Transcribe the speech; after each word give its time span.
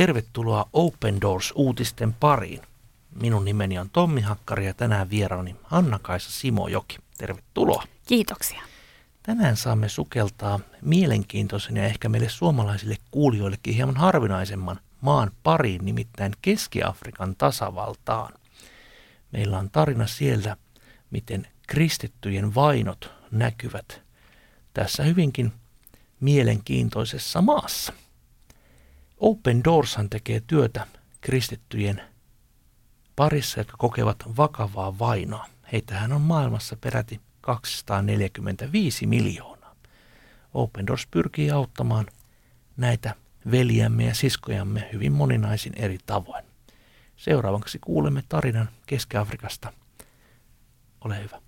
Tervetuloa 0.00 0.68
Open 0.72 1.20
Doors-uutisten 1.20 2.12
pariin. 2.20 2.60
Minun 3.20 3.44
nimeni 3.44 3.78
on 3.78 3.90
Tommi 3.90 4.20
Hakkari 4.20 4.66
ja 4.66 4.74
tänään 4.74 5.10
vieraani 5.10 5.56
Anna-Kaisa 5.70 6.30
Simojoki. 6.30 6.98
Tervetuloa. 7.18 7.82
Kiitoksia. 8.06 8.62
Tänään 9.22 9.56
saamme 9.56 9.88
sukeltaa 9.88 10.60
mielenkiintoisen 10.82 11.76
ja 11.76 11.84
ehkä 11.84 12.08
meille 12.08 12.28
suomalaisille 12.28 12.96
kuulijoillekin 13.10 13.74
hieman 13.74 13.96
harvinaisemman 13.96 14.80
maan 15.00 15.30
pariin, 15.42 15.84
nimittäin 15.84 16.32
Keski-Afrikan 16.42 17.36
tasavaltaan. 17.36 18.32
Meillä 19.32 19.58
on 19.58 19.70
tarina 19.70 20.06
sieltä, 20.06 20.56
miten 21.10 21.46
kristittyjen 21.66 22.54
vainot 22.54 23.10
näkyvät 23.30 24.00
tässä 24.74 25.02
hyvinkin 25.02 25.52
mielenkiintoisessa 26.20 27.42
maassa. 27.42 27.92
Open 29.20 29.64
Doorshan 29.64 30.10
tekee 30.10 30.40
työtä 30.46 30.86
kristittyjen 31.20 32.02
parissa, 33.16 33.60
jotka 33.60 33.76
kokevat 33.76 34.16
vakavaa 34.36 34.98
vainoa. 34.98 35.46
Heitähän 35.72 36.12
on 36.12 36.20
maailmassa 36.20 36.76
peräti 36.76 37.20
245 37.40 39.06
miljoonaa. 39.06 39.74
Open 40.54 40.86
Doors 40.86 41.06
pyrkii 41.06 41.50
auttamaan 41.50 42.06
näitä 42.76 43.14
veljämme 43.50 44.04
ja 44.04 44.14
siskojamme 44.14 44.88
hyvin 44.92 45.12
moninaisin 45.12 45.72
eri 45.76 45.98
tavoin. 46.06 46.44
Seuraavaksi 47.16 47.78
kuulemme 47.78 48.22
tarinan 48.28 48.68
Keski-Afrikasta. 48.86 49.72
Ole 51.04 51.22
hyvä. 51.22 51.40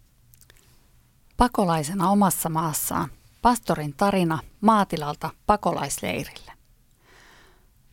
Pakolaisena 1.36 2.10
omassa 2.10 2.48
maassaan. 2.48 3.08
Pastorin 3.42 3.94
tarina 3.96 4.38
maatilalta 4.60 5.30
pakolaisleirille. 5.46 6.61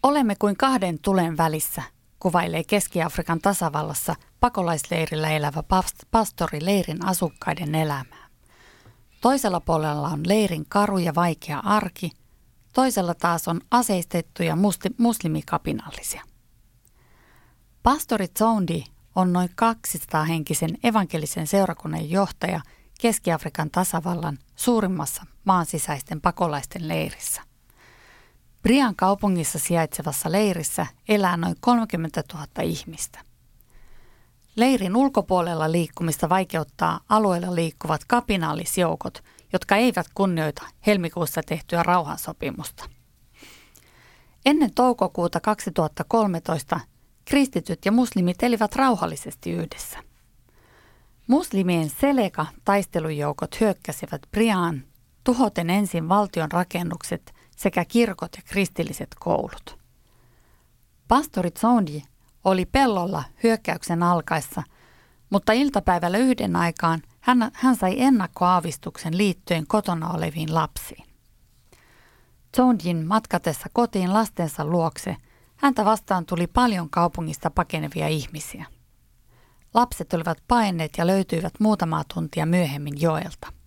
Olemme 0.03 0.36
kuin 0.39 0.58
kahden 0.58 1.00
tulen 1.00 1.38
välissä, 1.38 1.83
kuvailee 2.19 2.64
Keski-Afrikan 2.64 3.39
tasavallassa 3.39 4.16
pakolaisleirillä 4.39 5.30
elävä 5.30 5.64
pastori 6.11 6.66
leirin 6.66 7.05
asukkaiden 7.05 7.75
elämää. 7.75 8.27
Toisella 9.22 9.59
puolella 9.59 10.08
on 10.08 10.22
leirin 10.27 10.66
karu 10.70 10.97
ja 10.97 11.16
vaikea 11.16 11.59
arki, 11.59 12.11
toisella 12.73 13.14
taas 13.14 13.47
on 13.47 13.61
aseistettuja 13.72 14.58
muslimikapinallisia. 14.97 16.23
Pastori 17.83 18.27
Zondi 18.39 18.83
on 19.16 19.33
noin 19.33 19.50
200 19.55 20.23
henkisen 20.23 20.77
evankelisen 20.83 21.47
seurakunnan 21.47 22.09
johtaja 22.09 22.61
Keski-Afrikan 23.02 23.72
tasavallan 23.72 24.38
suurimmassa 24.55 25.25
maan 25.44 25.66
sisäisten 25.66 26.22
pakolaisten 26.22 26.88
leirissä. 26.88 27.48
Brian 28.63 28.95
kaupungissa 28.95 29.59
sijaitsevassa 29.59 30.31
leirissä 30.31 30.88
elää 31.09 31.38
noin 31.38 31.55
30 31.59 32.23
000 32.33 32.45
ihmistä. 32.63 33.19
Leirin 34.55 34.95
ulkopuolella 34.95 35.71
liikkumista 35.71 36.29
vaikeuttaa 36.29 36.99
alueella 37.09 37.55
liikkuvat 37.55 38.05
kapinaalisjoukot, 38.07 39.23
jotka 39.53 39.75
eivät 39.75 40.07
kunnioita 40.13 40.63
helmikuussa 40.87 41.41
tehtyä 41.43 41.83
rauhansopimusta. 41.83 42.89
Ennen 44.45 44.73
toukokuuta 44.75 45.39
2013 45.39 46.80
kristityt 47.25 47.85
ja 47.85 47.91
muslimit 47.91 48.43
elivät 48.43 48.75
rauhallisesti 48.75 49.52
yhdessä. 49.52 49.99
Muslimien 51.27 51.89
Seleka-taistelujoukot 51.89 53.59
hyökkäsivät 53.59 54.21
Briaan 54.31 54.83
tuhoten 55.23 55.69
ensin 55.69 56.09
valtion 56.09 56.52
rakennukset 56.52 57.33
sekä 57.59 57.86
kirkot 57.86 58.31
ja 58.36 58.42
kristilliset 58.45 59.15
koulut. 59.20 59.80
Pastori 61.08 61.52
Zondi 61.52 62.02
oli 62.43 62.65
pellolla 62.65 63.23
hyökkäyksen 63.43 64.03
alkaessa, 64.03 64.64
mutta 65.30 65.53
iltapäivällä 65.53 66.17
yhden 66.17 66.55
aikaan 66.55 67.02
hän, 67.19 67.52
hän 67.53 67.75
sai 67.75 68.02
ennakkoaavistuksen 68.02 69.17
liittyen 69.17 69.67
kotona 69.67 70.09
oleviin 70.09 70.55
lapsiin. 70.55 71.03
Zondin 72.58 73.08
matkatessa 73.08 73.69
kotiin 73.73 74.14
lastensa 74.14 74.65
luokse 74.65 75.15
häntä 75.55 75.86
vastaan 75.86 76.25
tuli 76.25 76.48
paljon 76.48 76.89
kaupungista 76.89 77.49
pakenevia 77.49 78.08
ihmisiä. 78.08 78.65
Lapset 79.73 80.14
olivat 80.14 80.43
paineet 80.48 80.92
ja 80.98 81.08
löytyivät 81.08 81.53
muutamaa 81.59 82.03
tuntia 82.14 82.45
myöhemmin 82.45 83.02
joelta. 83.02 83.58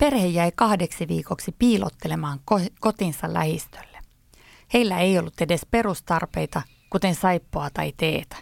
Perhe 0.00 0.26
jäi 0.26 0.52
kahdeksi 0.54 1.08
viikoksi 1.08 1.52
piilottelemaan 1.52 2.40
kotinsa 2.80 3.32
lähistölle. 3.32 3.98
Heillä 4.72 4.98
ei 4.98 5.18
ollut 5.18 5.40
edes 5.40 5.66
perustarpeita, 5.70 6.62
kuten 6.90 7.14
saippoa 7.14 7.70
tai 7.70 7.92
teetä. 7.96 8.36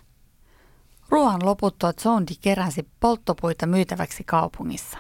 Ruoan 1.09 1.45
loputtua 1.45 1.93
Zondi 1.93 2.35
keräsi 2.41 2.89
polttopuita 3.01 3.67
myytäväksi 3.67 4.25
kaupungissa. 4.25 4.99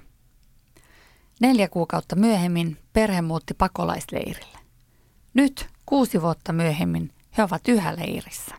Neljä 1.40 1.68
kuukautta 1.68 2.16
myöhemmin 2.16 2.76
perhe 2.92 3.22
muutti 3.22 3.54
pakolaisleirille. 3.54 4.58
Nyt, 5.34 5.68
kuusi 5.86 6.22
vuotta 6.22 6.52
myöhemmin, 6.52 7.14
he 7.38 7.42
ovat 7.42 7.68
yhä 7.68 7.96
leirissä. 7.96 8.54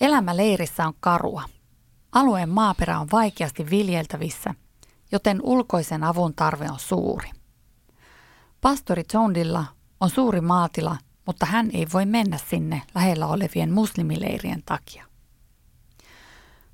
Elämä 0.00 0.36
leirissä 0.36 0.86
on 0.86 0.94
karua. 1.00 1.42
Alueen 2.12 2.48
maaperä 2.48 3.00
on 3.00 3.08
vaikeasti 3.12 3.70
viljeltävissä– 3.70 4.54
joten 5.12 5.40
ulkoisen 5.42 6.04
avun 6.04 6.34
tarve 6.34 6.70
on 6.70 6.78
suuri. 6.78 7.30
Pastori 8.60 9.02
Jondilla 9.14 9.64
on 10.00 10.10
suuri 10.10 10.40
maatila, 10.40 10.96
mutta 11.26 11.46
hän 11.46 11.70
ei 11.72 11.86
voi 11.92 12.06
mennä 12.06 12.38
sinne 12.38 12.82
lähellä 12.94 13.26
olevien 13.26 13.72
muslimileirien 13.72 14.62
takia. 14.66 15.04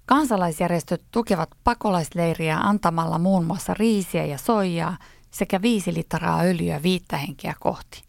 Kansalaisjärjestöt 0.07 1.03
tukevat 1.11 1.51
pakolaisleiriä 1.65 2.59
antamalla 2.59 3.19
muun 3.19 3.45
muassa 3.45 3.75
riisiä 3.75 4.25
ja 4.25 4.39
soijaa 4.39 4.97
sekä 5.31 5.63
viisi 5.63 5.95
litraa 5.95 6.41
öljyä 6.41 6.83
viittä 6.83 7.17
henkeä 7.17 7.55
kohti. 7.61 8.05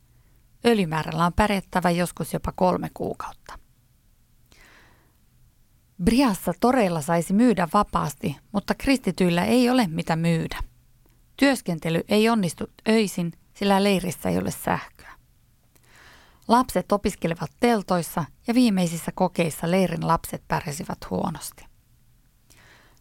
Öljymäärällä 0.65 1.25
on 1.25 1.33
pärjättävä 1.33 1.89
joskus 1.89 2.33
jopa 2.33 2.51
kolme 2.55 2.89
kuukautta. 2.93 3.66
Briassa 6.03 6.53
toreilla 6.59 7.01
saisi 7.01 7.33
myydä 7.33 7.67
vapaasti, 7.73 8.37
mutta 8.51 8.75
kristityillä 8.75 9.45
ei 9.45 9.69
ole 9.69 9.87
mitä 9.87 10.15
myydä. 10.15 10.59
Työskentely 11.37 12.01
ei 12.07 12.29
onnistu 12.29 12.65
öisin, 12.89 13.31
sillä 13.53 13.83
leirissä 13.83 14.29
ei 14.29 14.37
ole 14.37 14.51
sähköä. 14.51 15.13
Lapset 16.47 16.91
opiskelevat 16.91 17.51
teltoissa 17.59 18.25
ja 18.47 18.53
viimeisissä 18.53 19.11
kokeissa 19.15 19.71
leirin 19.71 20.07
lapset 20.07 20.43
pärjäsivät 20.47 20.97
huonosti. 21.09 21.65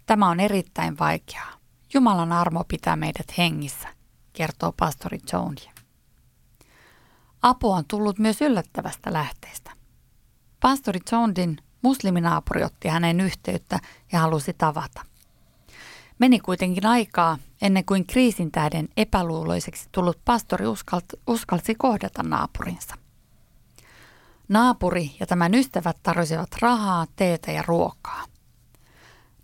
Tämä 0.07 0.29
on 0.29 0.41
erittäin 0.41 0.99
vaikeaa. 0.99 1.53
Jumalan 1.95 2.33
armo 2.33 2.65
pitää 2.69 2.97
meidät 2.97 3.39
hengissä, 3.39 3.89
kertoo 4.33 4.73
pastori 4.73 5.19
Jones. 5.33 5.69
Apu 7.43 7.71
on 7.71 7.85
tullut 7.89 8.19
myös 8.19 8.41
yllättävästä 8.41 9.13
lähteestä. 9.13 9.71
Pastori 10.61 11.01
Jonesin 11.13 11.59
Musliminaapuri 11.87 12.65
otti 12.65 12.89
hänen 12.89 13.21
yhteyttä 13.21 13.79
ja 14.13 14.21
halusi 14.21 14.53
tavata. 14.53 15.03
Meni 16.19 16.41
kuitenkin 16.41 16.87
aikaa 16.87 17.39
ennen 17.63 17.85
kuin 17.85 18.07
kriisin 18.07 18.51
tähden 18.51 18.89
epäluuloiseksi 18.97 19.89
tullut 19.93 20.19
pastori 20.25 20.67
uskalsi 21.27 21.75
kohdata 21.75 22.23
naapurinsa. 22.23 22.95
Naapuri 24.49 25.17
ja 25.21 25.27
tämän 25.27 25.55
ystävät 25.55 25.97
tarjosivat 26.03 26.51
rahaa, 26.61 27.07
teetä 27.17 27.53
ja 27.53 27.65
ruokaa. 27.67 28.25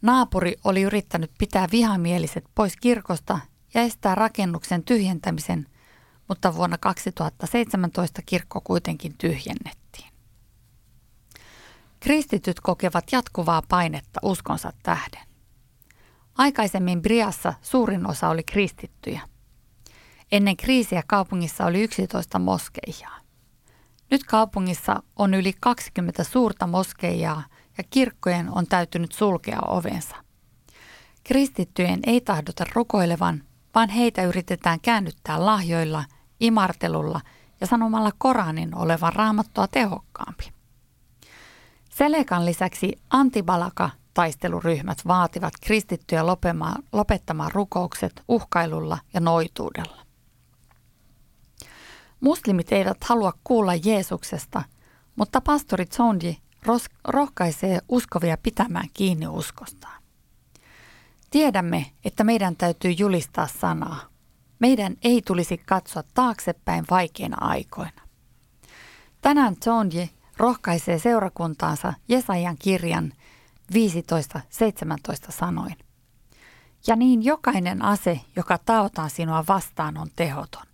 Naapuri 0.02 0.54
oli 0.64 0.82
yrittänyt 0.82 1.30
pitää 1.38 1.68
vihamieliset 1.72 2.44
pois 2.54 2.76
kirkosta 2.76 3.38
ja 3.74 3.82
estää 3.82 4.14
rakennuksen 4.14 4.84
tyhjentämisen, 4.84 5.66
mutta 6.28 6.54
vuonna 6.54 6.78
2017 6.78 8.22
kirkko 8.26 8.60
kuitenkin 8.60 9.14
tyhjennettiin. 9.18 9.81
Kristityt 12.02 12.60
kokevat 12.60 13.04
jatkuvaa 13.12 13.62
painetta 13.68 14.20
uskonsa 14.22 14.72
tähden. 14.82 15.20
Aikaisemmin 16.38 17.02
Briassa 17.02 17.54
suurin 17.60 18.10
osa 18.10 18.28
oli 18.28 18.42
kristittyjä. 18.42 19.20
Ennen 20.32 20.56
kriisiä 20.56 21.02
kaupungissa 21.06 21.64
oli 21.64 21.82
11 21.82 22.38
moskeijaa. 22.38 23.18
Nyt 24.10 24.24
kaupungissa 24.24 25.02
on 25.16 25.34
yli 25.34 25.52
20 25.60 26.24
suurta 26.24 26.66
moskeijaa 26.66 27.42
ja 27.78 27.84
kirkkojen 27.90 28.50
on 28.50 28.66
täytynyt 28.66 29.12
sulkea 29.12 29.60
ovensa. 29.66 30.16
Kristittyjen 31.24 32.00
ei 32.06 32.20
tahdota 32.20 32.64
rukoilevan, 32.74 33.42
vaan 33.74 33.88
heitä 33.88 34.22
yritetään 34.22 34.80
käännyttää 34.80 35.46
lahjoilla, 35.46 36.04
imartelulla 36.40 37.20
ja 37.60 37.66
sanomalla 37.66 38.10
Koranin 38.18 38.74
olevan 38.74 39.12
raamattua 39.12 39.68
tehokkaampi. 39.68 40.51
Selekan 42.02 42.46
lisäksi 42.46 42.92
antibalaka-taisteluryhmät 43.10 44.98
vaativat 45.06 45.52
kristittyjä 45.60 46.26
lopettamaan 46.92 47.50
rukoukset 47.52 48.22
uhkailulla 48.28 48.98
ja 49.14 49.20
noituudella. 49.20 50.02
Muslimit 52.20 52.72
eivät 52.72 53.04
halua 53.04 53.32
kuulla 53.44 53.74
Jeesuksesta, 53.74 54.62
mutta 55.16 55.40
pastori 55.40 55.86
Zondi 55.86 56.36
rohkaisee 57.08 57.78
uskovia 57.88 58.36
pitämään 58.42 58.88
kiinni 58.94 59.26
uskostaan. 59.26 60.02
Tiedämme, 61.30 61.86
että 62.04 62.24
meidän 62.24 62.56
täytyy 62.56 62.90
julistaa 62.90 63.46
sanaa. 63.46 64.00
Meidän 64.58 64.96
ei 65.02 65.22
tulisi 65.26 65.58
katsoa 65.58 66.02
taaksepäin 66.14 66.84
vaikeina 66.90 67.36
aikoina. 67.40 68.02
Tänään 69.20 69.56
Zondi 69.64 70.08
rohkaisee 70.36 70.98
seurakuntaansa 70.98 71.94
Jesajan 72.08 72.56
kirjan 72.58 73.12
15-17 73.72 73.76
sanoin. 75.28 75.76
Ja 76.86 76.96
niin 76.96 77.24
jokainen 77.24 77.82
ase, 77.82 78.20
joka 78.36 78.58
taotaan 78.58 79.10
sinua 79.10 79.44
vastaan, 79.48 79.96
on 79.96 80.08
tehoton. 80.16 80.66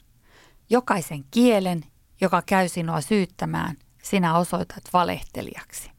Jokaisen 0.71 1.25
kielen, 1.31 1.85
joka 2.21 2.43
käy 2.43 2.69
sinua 2.69 3.01
syyttämään, 3.01 3.77
sinä 4.03 4.37
osoitat 4.39 4.83
valehtelijaksi. 4.93 5.91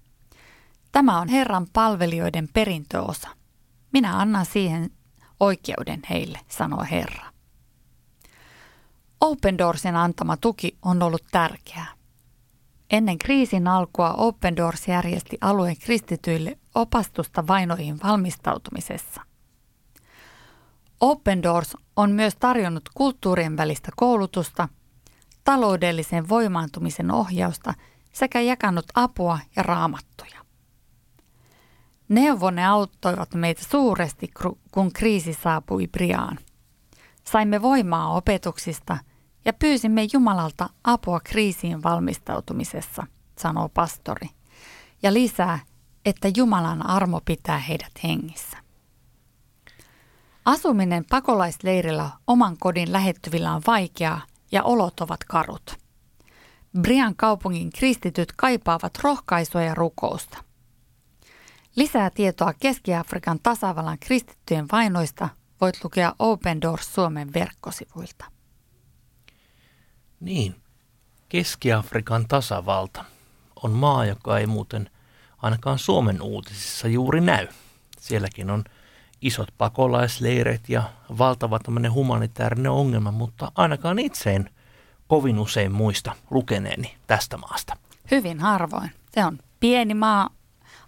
Tämä 0.91 1.19
on 1.19 1.27
Herran 1.27 1.67
palvelijoiden 1.73 2.49
perintöosa. 2.53 3.27
Minä 3.93 4.19
annan 4.19 4.45
siihen 4.45 4.89
oikeuden 5.39 6.01
heille, 6.09 6.39
sanoo 6.47 6.85
Herra. 6.91 7.25
Open 9.21 9.57
Doorsin 9.57 9.95
antama 9.95 10.37
tuki 10.37 10.77
on 10.81 11.03
ollut 11.03 11.23
tärkeää. 11.31 11.98
Ennen 12.91 13.17
kriisin 13.17 13.67
alkua 13.67 14.13
Open 14.13 14.57
Doors 14.57 14.87
järjesti 14.87 15.37
alueen 15.41 15.77
kristityille 15.77 16.57
opastusta 16.75 17.47
vainoihin 17.47 17.99
valmistautumisessa. 18.03 19.21
Open 20.99 21.43
Doors 21.43 21.77
on 21.95 22.11
myös 22.11 22.35
tarjonnut 22.35 22.89
kulttuurien 22.93 23.57
välistä 23.57 23.91
koulutusta, 23.95 24.69
taloudellisen 25.43 26.29
voimaantumisen 26.29 27.11
ohjausta 27.11 27.73
sekä 28.13 28.41
jakanut 28.41 28.85
apua 28.95 29.39
ja 29.55 29.63
raamattuja. 29.63 30.39
Neuvonne 32.09 32.65
auttoivat 32.67 33.33
meitä 33.33 33.63
suuresti, 33.63 34.31
kun 34.71 34.93
kriisi 34.93 35.33
saapui 35.33 35.87
Briaan. 35.87 36.39
Saimme 37.23 37.61
voimaa 37.61 38.15
opetuksista 38.15 38.97
ja 39.45 39.53
pyysimme 39.53 40.07
Jumalalta 40.13 40.69
apua 40.83 41.19
kriisiin 41.19 41.83
valmistautumisessa, 41.83 43.07
sanoo 43.37 43.69
pastori, 43.69 44.29
ja 45.03 45.13
lisää, 45.13 45.59
että 46.05 46.31
Jumalan 46.37 46.85
armo 46.85 47.21
pitää 47.25 47.57
heidät 47.57 47.91
hengissä. 48.03 48.57
Asuminen 50.45 51.05
pakolaisleirillä 51.09 52.09
oman 52.27 52.57
kodin 52.57 52.91
lähettyvillä 52.91 53.53
on 53.53 53.61
vaikeaa 53.67 54.21
ja 54.51 54.63
olot 54.63 54.99
ovat 54.99 55.23
karut. 55.23 55.77
Brian 56.81 57.15
kaupungin 57.15 57.69
kristityt 57.69 58.33
kaipaavat 58.35 58.93
rohkaisua 59.01 59.61
ja 59.61 59.75
rukousta. 59.75 60.43
Lisää 61.75 62.09
tietoa 62.09 62.53
Keski-Afrikan 62.53 63.39
tasavallan 63.43 63.99
kristittyjen 63.99 64.65
vainoista 64.71 65.29
voit 65.61 65.83
lukea 65.83 66.15
Open 66.19 66.61
Doors 66.61 66.95
Suomen 66.95 67.33
verkkosivuilta. 67.33 68.25
Niin, 70.19 70.55
Keski-Afrikan 71.29 72.27
tasavalta 72.27 73.05
on 73.63 73.71
maa, 73.71 74.05
joka 74.05 74.37
ei 74.37 74.47
muuten 74.47 74.89
ainakaan 75.37 75.79
Suomen 75.79 76.21
uutisissa 76.21 76.87
juuri 76.87 77.21
näy. 77.21 77.47
Sielläkin 77.99 78.49
on 78.49 78.63
isot 79.21 79.47
pakolaisleiret 79.57 80.69
ja 80.69 80.83
valtava 81.17 81.59
tämmöinen 81.59 81.93
humanitaarinen 81.93 82.71
ongelma, 82.71 83.11
mutta 83.11 83.51
ainakaan 83.55 83.99
itse 83.99 84.35
en 84.35 84.49
kovin 85.07 85.39
usein 85.39 85.71
muista 85.71 86.15
lukeneeni 86.29 86.97
tästä 87.07 87.37
maasta. 87.37 87.77
Hyvin 88.11 88.39
harvoin. 88.39 88.91
Se 89.11 89.25
on 89.25 89.39
pieni 89.59 89.93
maa, 89.93 90.29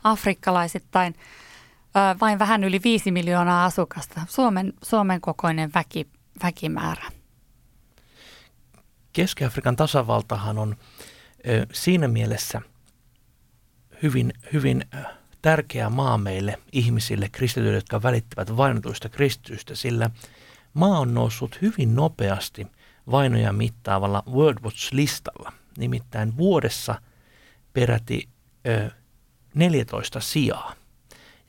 afrikkalaisittain 0.04 1.16
vain 2.22 2.39
vähän 2.39 2.63
yli 2.63 2.80
5 2.84 3.12
miljoonaa 3.12 3.66
asukasta. 3.66 4.22
Suomen, 4.27 4.74
Suomen 4.84 5.22
kokoinen 5.22 5.72
väki, 5.75 6.07
väkimäärä. 6.44 7.20
Keski-Afrikan 9.13 9.75
tasavaltahan 9.75 10.58
on 10.58 10.75
ö, 11.48 11.66
siinä 11.74 12.08
mielessä 12.08 12.62
hyvin, 14.04 14.34
hyvin 14.54 14.86
tärkeä 15.42 15.90
maa 15.90 16.18
meille 16.18 16.60
ihmisille, 16.72 17.30
kristityille, 17.31 17.75
jotka 17.75 18.04
välittävät 18.04 18.58
vainotuista 18.58 19.10
kristitystä, 19.10 19.75
sillä 19.75 20.10
maa 20.74 21.00
on 21.00 21.13
noussut 21.13 21.62
hyvin 21.62 21.96
nopeasti 21.96 22.68
vainoja 23.12 23.54
mittaavalla 23.54 24.24
World 24.31 24.58
Watch-listalla. 24.63 25.52
Nimittäin 25.78 26.38
vuodessa 26.38 27.02
peräti 27.74 28.30
ö, 28.68 28.92
14 29.56 30.19
sijaa. 30.19 30.81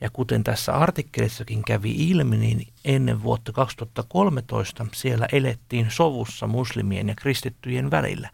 Ja 0.03 0.09
kuten 0.13 0.43
tässä 0.43 0.73
artikkelissakin 0.73 1.63
kävi 1.63 2.09
ilmi, 2.09 2.37
niin 2.37 2.67
ennen 2.85 3.23
vuotta 3.23 3.51
2013 3.51 4.85
siellä 4.93 5.27
elettiin 5.31 5.91
sovussa 5.91 6.47
muslimien 6.47 7.09
ja 7.09 7.15
kristittyjen 7.15 7.91
välillä. 7.91 8.29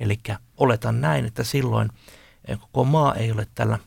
Eli 0.00 0.20
oletan 0.56 1.00
näin, 1.00 1.24
että 1.24 1.44
silloin 1.44 1.90
koko 2.60 2.84
maa 2.84 3.14
ei 3.14 3.32
ole 3.32 3.46
tällä 3.54 3.78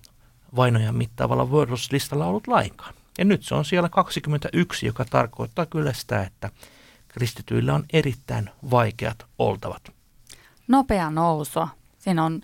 vainoja 0.56 0.92
mittaavalla 0.92 1.46
Wordless-listalla 1.46 2.26
ollut 2.26 2.48
lainkaan. 2.48 2.94
Ja 3.18 3.26
nyt 3.26 3.44
se 3.44 3.56
on 3.56 3.66
siellä 3.66 3.90
21, 3.90 4.86
joka 4.86 5.06
tarkoittaa 5.06 5.66
kyllä 5.66 5.94
sitä, 5.94 6.22
että 6.24 6.50
kristityillä 7.08 7.74
on 7.74 7.86
erittäin 7.94 8.50
vaikeat 8.72 9.26
oltavat. 9.40 9.92
Nopea 10.68 11.10
nousu. 11.10 11.60
Siinä 12.00 12.26
on 12.26 12.42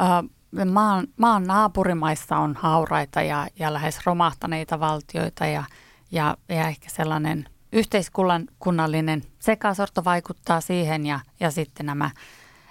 äh, 0.00 0.30
maan, 0.72 1.06
maan 1.16 1.44
naapurimaissa 1.44 2.36
on 2.36 2.56
hauraita 2.56 3.22
ja, 3.22 3.48
ja 3.58 3.72
lähes 3.72 4.06
romahtaneita 4.06 4.80
valtioita 4.80 5.46
ja, 5.46 5.64
ja, 6.10 6.36
ja 6.48 6.68
ehkä 6.68 6.90
sellainen 6.90 7.48
yhteiskunnallinen 7.72 9.22
sekasorto 9.38 10.04
vaikuttaa 10.04 10.60
siihen 10.60 11.06
ja, 11.06 11.20
ja 11.40 11.50
sitten 11.50 11.86
nämä 11.86 12.10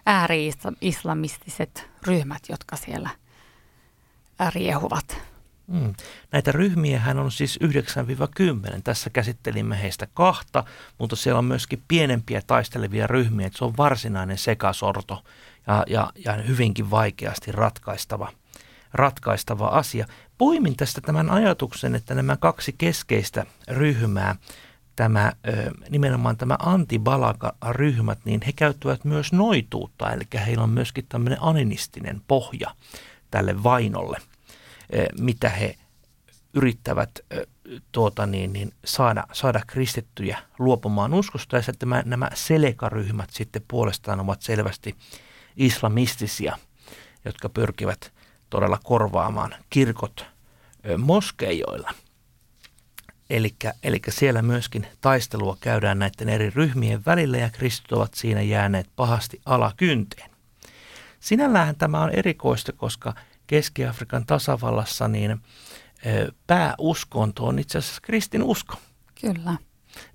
ääri-islamistiset 0.05 1.89
ryhmät, 2.07 2.41
jotka 2.49 2.75
siellä– 2.75 3.09
riehuvat. 4.53 5.28
Mm. 5.69 5.93
Näitä 6.31 6.51
ryhmiä 6.51 6.99
hän 6.99 7.19
on 7.19 7.31
siis 7.31 7.59
9-10. 7.63 7.67
Tässä 8.83 9.09
käsittelimme 9.09 9.81
heistä 9.81 10.07
kahta, 10.13 10.63
mutta 10.97 11.15
siellä 11.15 11.39
on 11.39 11.45
myöskin 11.45 11.83
pienempiä 11.87 12.41
taistelevia 12.47 13.07
ryhmiä. 13.07 13.47
Että 13.47 13.57
se 13.57 13.65
on 13.65 13.77
varsinainen 13.77 14.37
sekasorto 14.37 15.23
ja, 15.67 15.83
ja, 15.87 16.11
ja 16.25 16.33
hyvinkin 16.33 16.91
vaikeasti 16.91 17.51
ratkaistava, 17.51 18.31
ratkaistava 18.93 19.67
asia. 19.67 20.07
Poimin 20.37 20.75
tästä 20.75 21.01
tämän 21.01 21.29
ajatuksen, 21.29 21.95
että 21.95 22.15
nämä 22.15 22.37
kaksi 22.37 22.75
keskeistä 22.77 23.45
ryhmää, 23.67 24.35
tämä, 24.95 25.33
nimenomaan 25.89 26.37
tämä 26.37 26.57
antibalaka-ryhmät, 26.59 28.19
niin 28.25 28.41
he 28.45 28.51
käyttävät 28.51 29.05
myös 29.05 29.33
noituutta, 29.33 30.11
eli 30.11 30.23
heillä 30.45 30.63
on 30.63 30.69
myöskin 30.69 31.05
tämmöinen 31.09 31.41
aninistinen 31.41 32.21
pohja 32.27 32.75
tälle 33.31 33.63
vainolle, 33.63 34.17
mitä 35.19 35.49
he 35.49 35.75
yrittävät 36.53 37.09
eh, 37.31 37.47
tuota 37.91 38.25
niin, 38.25 38.53
niin 38.53 38.73
saada, 38.85 39.23
saada 39.33 39.61
kristittyjä 39.67 40.37
luopumaan 40.59 41.13
uskosta 41.13 41.55
ja 41.55 41.61
sitten 41.61 41.89
nämä, 41.89 42.03
nämä 42.05 42.29
selekaryhmät 42.33 43.29
sitten 43.29 43.61
puolestaan 43.67 44.19
ovat 44.19 44.41
selvästi 44.41 44.95
islamistisia, 45.57 46.57
jotka 47.25 47.49
pyrkivät 47.49 48.11
todella 48.49 48.79
korvaamaan 48.83 49.55
kirkot 49.69 50.25
eh, 50.83 50.97
moskeijoilla. 50.97 51.93
Eli 53.83 54.01
siellä 54.09 54.41
myöskin 54.41 54.87
taistelua 55.01 55.57
käydään 55.61 55.99
näiden 55.99 56.29
eri 56.29 56.49
ryhmien 56.49 57.05
välillä 57.05 57.37
ja 57.37 57.49
kristit 57.49 57.91
ovat 57.91 58.13
siinä 58.13 58.41
jääneet 58.41 58.89
pahasti 58.95 59.41
alakynteen. 59.45 60.29
Sinällään 61.19 61.75
tämä 61.75 62.03
on 62.03 62.09
erikoista, 62.09 62.73
koska 62.73 63.13
Keski-Afrikan 63.49 64.25
tasavallassa 64.25 65.07
niin 65.07 65.41
pääuskonto 66.47 67.45
on 67.45 67.59
itse 67.59 67.77
asiassa 67.77 68.01
kristinusko. 68.01 68.75
Kyllä. 69.21 69.55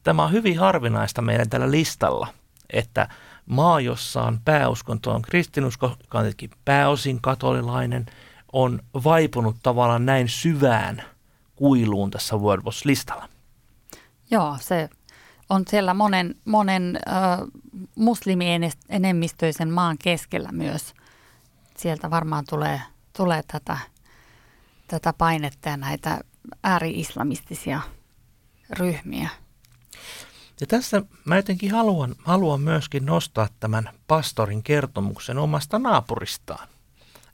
Tämä 0.03 0.25
on 0.25 0.33
hyvin 0.33 0.59
harvinaista 0.59 1.23
meidän 1.23 1.51
tällä 1.51 1.71
listalla, 1.71 2.27
että 2.71 3.09
maa, 3.47 3.81
jossa 3.81 4.23
on 4.23 4.41
pääuskonto 4.45 5.11
on 5.11 5.23
kristinusko, 5.23 5.97
joka 6.01 6.19
on 6.19 6.27
pääosin 6.65 7.21
katolilainen, 7.21 8.07
on 8.53 8.81
vaipunut 9.05 9.57
tavallaan 9.63 10.07
näin 10.07 10.29
syvään 10.29 11.03
kuiluun 11.57 12.11
tässä 12.11 12.37
World 12.37 12.65
listalla 12.85 13.29
Joo, 14.31 14.57
se 14.61 14.89
on 15.51 15.63
siellä 15.69 15.95
monen, 15.95 16.35
monen 16.45 16.99
äh, 17.09 17.39
muslimienemmistöisen 17.95 19.71
maan 19.71 19.99
keskellä 19.99 20.53
myös 20.53 20.95
sieltä 21.77 22.11
varmaan 22.11 22.45
tulee, 22.49 22.81
tulee 23.17 23.43
tätä, 23.43 23.79
tätä 24.89 25.13
painetta 25.13 25.69
ja 25.69 25.77
näitä 25.77 26.21
ääri-islamistisia 26.63 27.81
ryhmiä. 28.71 29.29
Ja 30.61 30.67
tässä 30.67 31.03
mä 31.25 31.37
jotenkin 31.37 31.71
haluan, 31.71 32.15
haluan 32.25 32.61
myöskin 32.61 33.07
nostaa 33.07 33.49
tämän 33.61 33.91
pastorin 34.07 34.63
kertomuksen 34.63 35.39
omasta 35.39 35.79
naapuristaan. 35.79 36.69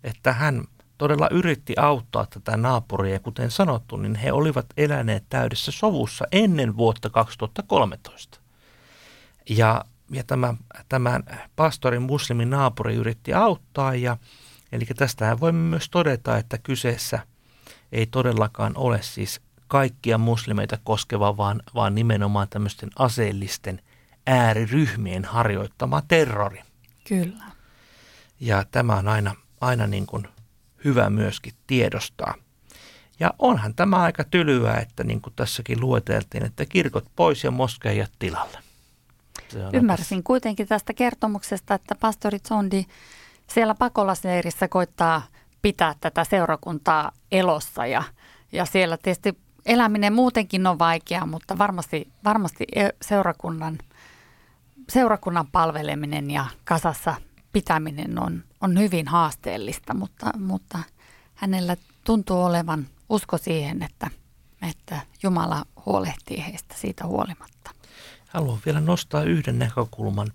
Että 0.04 0.32
hän 0.32 0.64
todella 0.98 1.28
yritti 1.30 1.74
auttaa 1.76 2.26
tätä 2.26 2.56
naapuria 2.56 3.12
ja 3.12 3.20
kuten 3.20 3.50
sanottu, 3.50 3.96
niin 3.96 4.14
he 4.14 4.32
olivat 4.32 4.66
eläneet 4.76 5.24
täydessä 5.28 5.72
sovussa 5.72 6.24
ennen 6.32 6.76
vuotta 6.76 7.10
2013. 7.10 8.40
Ja, 9.48 9.84
ja 10.10 10.24
tämä, 10.24 10.54
tämän 10.88 11.22
pastorin 11.56 12.02
muslimin 12.02 12.50
naapuri 12.50 12.94
yritti 12.94 13.34
auttaa 13.34 13.94
ja 13.94 14.16
eli 14.72 14.84
tästähän 14.96 15.40
voimme 15.40 15.68
myös 15.70 15.88
todeta, 15.90 16.36
että 16.36 16.58
kyseessä 16.58 17.18
ei 17.92 18.06
todellakaan 18.06 18.72
ole 18.76 19.02
siis 19.02 19.40
kaikkia 19.68 20.18
muslimeita 20.18 20.78
koskeva, 20.84 21.36
vaan, 21.36 21.62
vaan 21.74 21.94
nimenomaan 21.94 22.48
tämmöisten 22.48 22.90
aseellisten 22.98 23.82
ääriryhmien 24.26 25.24
harjoittama 25.24 26.02
terrori. 26.08 26.62
Kyllä. 27.08 27.44
Ja 28.40 28.64
tämä 28.70 28.96
on 28.96 29.08
aina, 29.08 29.34
aina 29.60 29.86
niin 29.86 30.06
kuin 30.06 30.28
hyvä 30.84 31.10
myöskin 31.10 31.54
tiedostaa. 31.66 32.34
Ja 33.20 33.34
onhan 33.38 33.74
tämä 33.74 33.96
aika 33.96 34.24
tylyä, 34.24 34.74
että 34.74 35.04
niin 35.04 35.20
kuin 35.20 35.32
tässäkin 35.36 35.80
lueteltiin, 35.80 36.44
että 36.44 36.66
kirkot 36.66 37.04
pois 37.16 37.44
ja 37.44 37.50
moskeijat 37.50 38.12
tilalle. 38.18 38.58
Ymmärsin 39.72 40.18
aika... 40.18 40.26
kuitenkin 40.26 40.68
tästä 40.68 40.94
kertomuksesta, 40.94 41.74
että 41.74 41.94
pastori 41.94 42.38
Zondi 42.38 42.86
siellä 43.54 43.74
pakolasleirissä 43.74 44.68
koittaa 44.68 45.22
pitää 45.62 45.94
tätä 46.00 46.24
seurakuntaa 46.24 47.12
elossa 47.32 47.86
ja, 47.86 48.02
ja 48.52 48.64
siellä 48.64 48.96
tietysti 48.96 49.38
eläminen 49.66 50.12
muutenkin 50.12 50.66
on 50.66 50.78
vaikeaa, 50.78 51.26
mutta 51.26 51.58
varmasti, 51.58 52.12
varmasti 52.24 52.64
e, 52.74 52.88
seurakunnan, 53.02 53.78
seurakunnan 54.88 55.46
palveleminen 55.46 56.30
ja 56.30 56.46
kasassa 56.64 57.14
pitäminen 57.52 58.18
on, 58.18 58.44
on 58.60 58.78
hyvin 58.78 59.08
haasteellista, 59.08 59.94
mutta, 59.94 60.38
mutta 60.38 60.78
hänellä 61.34 61.76
tuntuu 62.04 62.42
olevan 62.42 62.86
usko 63.08 63.38
siihen, 63.38 63.82
että, 63.82 64.10
että 64.70 65.00
Jumala 65.22 65.64
huolehtii 65.86 66.44
heistä 66.46 66.74
siitä 66.78 67.06
huolimatta. 67.06 67.70
Haluan 68.28 68.58
vielä 68.66 68.80
nostaa 68.80 69.22
yhden 69.22 69.58
näkökulman, 69.58 70.28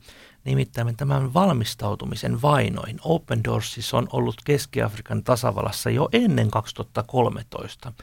nimittäin 0.46 0.98
tämän 0.98 1.34
valmistautumisen 1.34 2.42
vainoihin. 2.42 3.00
Open 3.04 3.44
Doors 3.44 3.94
on 3.94 4.08
ollut 4.12 4.36
Keski-Afrikan 4.46 5.24
tasavallassa 5.24 5.90
jo 5.90 6.10
ennen 6.14 6.52
2013 6.52 7.94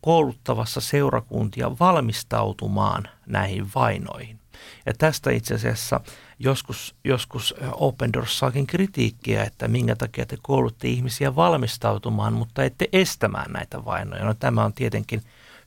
kouluttavassa 0.00 0.80
seurakuntia 0.80 1.78
valmistautumaan 1.80 3.08
näihin 3.26 3.66
vainoihin. 3.74 4.38
Ja 4.86 4.92
tästä 4.98 5.30
itse 5.30 5.54
asiassa 5.54 6.00
joskus, 6.38 6.94
joskus 7.04 7.54
Open 7.72 8.12
Doors 8.12 8.38
saakin 8.38 8.66
kritiikkiä, 8.66 9.44
että 9.44 9.68
minkä 9.68 9.96
takia 9.96 10.26
te 10.26 10.38
koulutte 10.42 10.88
ihmisiä 10.88 11.36
valmistautumaan, 11.36 12.32
mutta 12.32 12.64
ette 12.64 12.88
estämään 12.92 13.52
näitä 13.52 13.84
vainoja. 13.84 14.24
No 14.24 14.34
tämä 14.34 14.64
on 14.64 14.72
tietenkin 14.72 15.22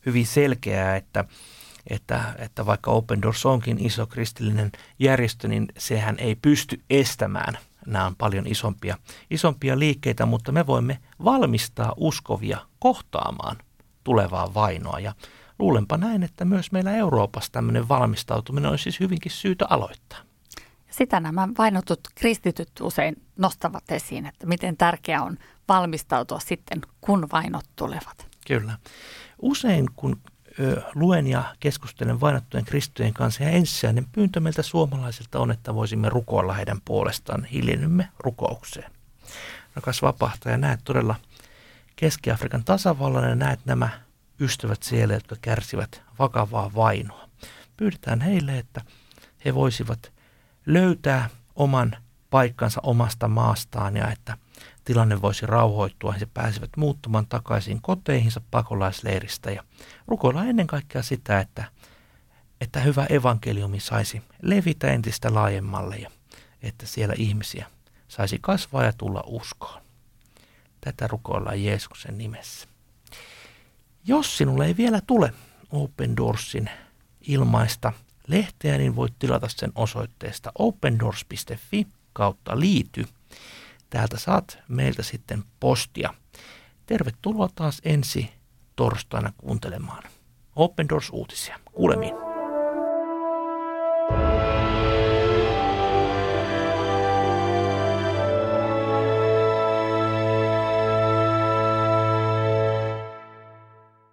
hyvin 0.05 0.27
selkeää, 0.27 0.95
että, 0.95 1.25
että, 1.89 2.35
että 2.37 2.65
vaikka 2.65 2.91
Open 2.91 3.21
Doors 3.21 3.45
onkin 3.45 3.85
iso 3.85 4.07
kristillinen 4.07 4.71
järjestö, 4.99 5.47
niin 5.47 5.65
sehän 5.77 6.19
ei 6.19 6.35
pysty 6.35 6.81
estämään. 6.89 7.57
Nämä 7.85 8.05
on 8.05 8.15
paljon 8.15 8.47
isompia, 8.47 8.97
isompia 9.29 9.79
liikkeitä, 9.79 10.25
mutta 10.25 10.51
me 10.51 10.67
voimme 10.67 10.99
valmistaa 11.23 11.93
uskovia 11.97 12.57
kohtaamaan 12.79 13.57
tulevaa 14.03 14.53
vainoa. 14.53 14.99
Ja 14.99 15.13
luulenpa 15.59 15.97
näin, 15.97 16.23
että 16.23 16.45
myös 16.45 16.71
meillä 16.71 16.95
Euroopassa 16.95 17.51
tämmöinen 17.51 17.89
valmistautuminen 17.89 18.71
on 18.71 18.79
siis 18.79 18.99
hyvinkin 18.99 19.31
syytä 19.31 19.65
aloittaa. 19.69 20.19
Sitä 20.89 21.19
nämä 21.19 21.47
vainotut 21.57 21.99
kristityt 22.15 22.71
usein 22.81 23.15
nostavat 23.39 23.91
esiin, 23.91 24.25
että 24.25 24.47
miten 24.47 24.77
tärkeää 24.77 25.23
on 25.23 25.37
valmistautua 25.67 26.39
sitten, 26.39 26.81
kun 27.01 27.27
vainot 27.31 27.65
tulevat. 27.75 28.27
Kyllä. 28.47 28.77
Usein 29.41 29.85
kun 29.95 30.21
luen 30.95 31.27
ja 31.27 31.55
keskustelen 31.59 32.21
vainottujen 32.21 32.65
kristittyjen 32.65 33.13
kanssa 33.13 33.43
ja 33.43 33.49
ensisijainen 33.49 34.07
pyyntö 34.11 34.39
meiltä 34.39 34.61
suomalaisilta 34.61 35.39
on, 35.39 35.51
että 35.51 35.75
voisimme 35.75 36.09
rukoilla 36.09 36.53
heidän 36.53 36.81
puolestaan, 36.85 37.45
hiljennymme 37.45 38.09
rukoukseen. 38.19 38.91
Rakas 39.75 40.01
vapahtaja, 40.01 40.57
näet 40.57 40.79
todella 40.83 41.15
Keski-Afrikan 41.95 42.63
tasavallan 42.63 43.29
ja 43.29 43.35
näet 43.35 43.59
nämä 43.65 43.89
ystävät 44.39 44.83
siellä, 44.83 45.13
jotka 45.13 45.35
kärsivät 45.41 46.01
vakavaa 46.19 46.71
vainoa. 46.75 47.29
Pyydetään 47.77 48.21
heille, 48.21 48.57
että 48.57 48.81
he 49.45 49.55
voisivat 49.55 50.11
löytää 50.65 51.29
oman 51.55 51.97
paikkansa 52.29 52.81
omasta 52.83 53.27
maastaan 53.27 53.97
ja 53.97 54.11
että 54.11 54.37
tilanne 54.85 55.21
voisi 55.21 55.45
rauhoittua 55.45 56.13
ja 56.13 56.19
he 56.19 56.27
pääsivät 56.33 56.69
muuttumaan 56.77 57.27
takaisin 57.27 57.81
koteihinsa 57.81 58.41
pakolaisleiristä 58.51 59.51
ja 59.51 59.63
rukoilla 60.07 60.43
ennen 60.43 60.67
kaikkea 60.67 61.03
sitä, 61.03 61.39
että, 61.39 61.65
että 62.61 62.79
hyvä 62.79 63.05
evankeliumi 63.05 63.79
saisi 63.79 64.21
levitä 64.41 64.87
entistä 64.87 65.33
laajemmalle 65.33 65.95
ja 65.95 66.09
että 66.61 66.85
siellä 66.85 67.15
ihmisiä 67.17 67.67
saisi 68.07 68.37
kasvaa 68.41 68.83
ja 68.83 68.93
tulla 68.93 69.23
uskoon. 69.25 69.81
Tätä 70.81 71.07
rukoillaan 71.07 71.63
Jeesuksen 71.63 72.17
nimessä. 72.17 72.67
Jos 74.05 74.37
sinulle 74.37 74.65
ei 74.65 74.77
vielä 74.77 75.01
tule 75.07 75.33
Open 75.71 76.17
Doorsin 76.17 76.69
ilmaista 77.21 77.93
lehteä, 78.27 78.77
niin 78.77 78.95
voit 78.95 79.13
tilata 79.19 79.47
sen 79.49 79.71
osoitteesta 79.75 80.51
opendoors.fi 80.57 81.87
kautta 82.13 82.59
liity. 82.59 83.07
Täältä 83.89 84.17
saat 84.19 84.57
meiltä 84.67 85.03
sitten 85.03 85.43
postia. 85.59 86.13
Tervetuloa 86.85 87.49
taas 87.55 87.81
ensi 87.85 88.29
torstaina 88.75 89.33
kuuntelemaan 89.37 90.03
Open 90.55 90.89
Doors-uutisia. 90.89 91.59
Kuulemiin. 91.73 92.24